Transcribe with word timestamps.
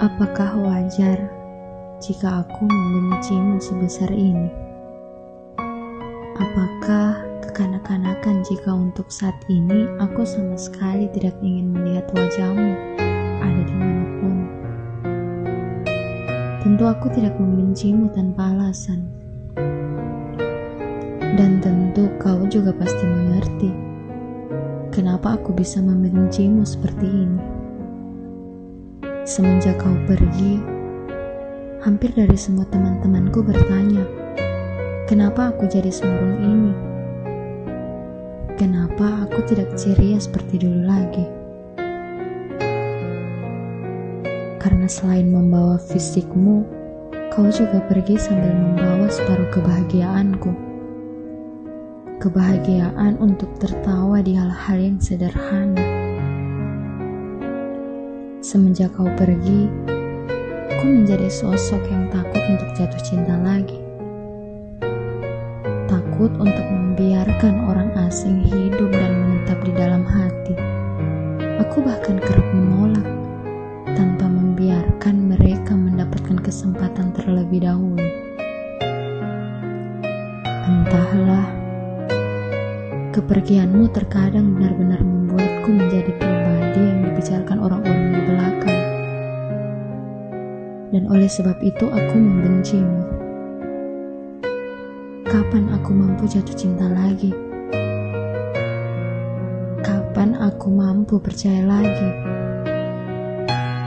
Apakah 0.00 0.56
wajar 0.64 1.28
jika 2.00 2.40
aku 2.40 2.64
membencimu 2.64 3.60
sebesar 3.60 4.08
ini? 4.08 4.48
Apakah 6.40 7.20
kekanak-kanakan 7.44 8.40
jika 8.40 8.72
untuk 8.72 9.12
saat 9.12 9.36
ini 9.52 9.84
aku 10.00 10.24
sama 10.24 10.56
sekali 10.56 11.04
tidak 11.12 11.36
ingin 11.44 11.76
melihat 11.76 12.08
wajahmu 12.16 12.72
ada 13.44 13.60
di 13.60 13.74
mana 13.76 14.04
pun? 14.24 14.36
Tentu 16.64 16.84
aku 16.88 17.12
tidak 17.12 17.36
membencimu 17.36 18.08
tanpa 18.16 18.56
alasan. 18.56 19.04
Dan 21.36 21.60
tentu 21.60 22.08
kau 22.16 22.48
juga 22.48 22.72
pasti 22.72 23.04
mengerti 23.04 23.68
kenapa 24.96 25.36
aku 25.36 25.52
bisa 25.52 25.84
membencimu 25.84 26.64
seperti 26.64 27.04
ini. 27.04 27.59
Semenjak 29.30 29.78
kau 29.78 29.94
pergi, 30.10 30.58
hampir 31.86 32.10
dari 32.18 32.34
semua 32.34 32.66
teman-temanku 32.66 33.46
bertanya, 33.46 34.02
kenapa 35.06 35.54
aku 35.54 35.70
jadi 35.70 35.86
semurung 35.86 36.42
ini? 36.42 36.72
Kenapa 38.58 39.22
aku 39.22 39.38
tidak 39.46 39.78
ceria 39.78 40.18
seperti 40.18 40.66
dulu 40.66 40.82
lagi? 40.82 41.22
Karena 44.58 44.90
selain 44.90 45.30
membawa 45.30 45.78
fisikmu, 45.78 46.66
kau 47.30 47.46
juga 47.54 47.86
pergi 47.86 48.18
sambil 48.18 48.50
membawa 48.50 49.06
separuh 49.06 49.46
kebahagiaanku. 49.54 50.50
Kebahagiaan 52.18 53.14
untuk 53.22 53.54
tertawa 53.62 54.26
di 54.26 54.34
hal-hal 54.34 54.78
yang 54.82 54.98
sederhana 54.98 56.00
Semenjak 58.50 58.98
kau 58.98 59.06
pergi, 59.14 59.70
aku 60.74 60.82
menjadi 60.82 61.30
sosok 61.30 61.86
yang 61.86 62.10
takut 62.10 62.42
untuk 62.50 62.66
jatuh 62.74 62.98
cinta 62.98 63.38
lagi. 63.38 63.78
Takut 65.86 66.34
untuk 66.34 66.66
membiarkan 66.66 67.70
orang 67.70 67.94
asing 68.10 68.42
hidup 68.42 68.90
dan 68.90 69.22
menetap 69.22 69.54
di 69.62 69.70
dalam 69.70 70.02
hati. 70.02 70.58
Aku 71.62 71.78
bahkan 71.78 72.18
kerap 72.18 72.42
menolak 72.50 73.06
tanpa 73.94 74.26
membiarkan 74.26 75.30
mereka 75.30 75.78
mendapatkan 75.78 76.42
kesempatan 76.42 77.14
terlebih 77.14 77.62
dahulu. 77.62 78.02
Entahlah, 80.66 81.46
kepergianmu 83.14 83.94
terkadang 83.94 84.58
benar-benar 84.58 84.98
membuatku 85.06 85.70
menjadi 85.70 86.10
pribadi 86.18 86.39
Dan 90.90 91.06
oleh 91.06 91.30
sebab 91.30 91.54
itu 91.62 91.86
aku 91.86 92.16
membencimu. 92.18 93.02
Kapan 95.22 95.70
aku 95.70 95.94
mampu 95.94 96.26
jatuh 96.26 96.56
cinta 96.58 96.90
lagi? 96.90 97.30
Kapan 99.86 100.34
aku 100.34 100.66
mampu 100.66 101.22
percaya 101.22 101.62
lagi? 101.62 102.10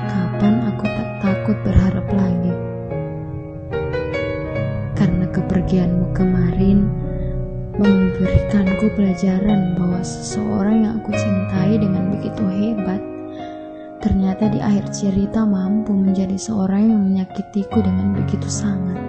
Kapan 0.08 0.54
aku 0.72 0.84
tak 0.88 1.10
takut 1.20 1.58
berharap 1.68 2.08
lagi? 2.08 2.54
Karena 4.95 5.28
kepergianmu 5.28 6.16
kemarin 6.16 6.88
memberikanku 7.76 8.88
pelajaran 8.95 9.76
bahwa 9.76 10.00
seseorang 10.00 10.88
yang 10.88 10.94
aku 11.04 11.12
cintai 11.12 11.76
dengan 11.76 12.16
begitu 12.16 12.48
hebat 12.48 13.12
ternyata 14.04 14.52
di 14.52 14.59
akhir 14.59 14.92
cerita 14.92 15.48
mampu 15.48 15.96
menjadi 15.96 16.36
seorang 16.36 16.92
yang 16.92 17.02
menyakitiku 17.08 17.80
dengan 17.80 18.11
begitu 18.20 18.52
sangat. 18.52 19.00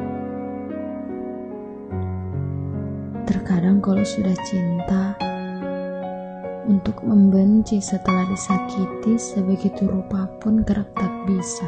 Terkadang 3.26 3.82
kalau 3.82 4.06
sudah 4.06 4.38
cinta, 4.46 5.18
untuk 6.70 7.02
membenci 7.02 7.82
setelah 7.82 8.22
disakiti 8.30 9.18
sebegitu 9.18 9.90
rupa 9.90 10.30
pun 10.38 10.62
kerap 10.62 10.86
tak 10.94 11.10
bisa. 11.26 11.66